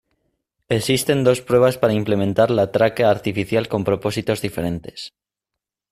[0.77, 4.99] Existen dos pruebas para implementar la tráquea artificial con propósitos diferentes.